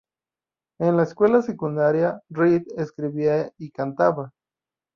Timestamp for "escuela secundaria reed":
1.03-2.63